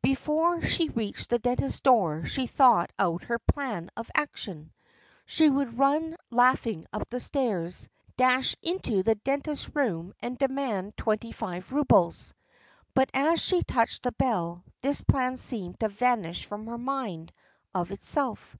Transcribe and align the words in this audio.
Before 0.00 0.62
she 0.62 0.88
reached 0.88 1.28
the 1.28 1.38
dentist's 1.38 1.80
door 1.80 2.24
she 2.24 2.46
thought 2.46 2.90
out 2.98 3.24
her 3.24 3.38
plan 3.38 3.90
of 3.98 4.10
action: 4.14 4.72
she 5.26 5.50
would 5.50 5.78
run 5.78 6.16
laughing 6.30 6.86
up 6.90 7.10
the 7.10 7.20
stairs, 7.20 7.86
dash 8.16 8.56
into 8.62 9.02
the 9.02 9.14
dentist's 9.16 9.76
room 9.76 10.14
and 10.20 10.38
demand 10.38 10.96
twenty 10.96 11.32
five 11.32 11.70
roubles. 11.70 12.32
But 12.94 13.10
as 13.12 13.42
she 13.42 13.62
touched 13.62 14.04
the 14.04 14.12
bell, 14.12 14.64
this 14.80 15.02
plan 15.02 15.36
seemed 15.36 15.78
to 15.80 15.90
vanish 15.90 16.46
from 16.46 16.64
her 16.66 16.78
mind 16.78 17.30
of 17.74 17.92
itself. 17.92 18.56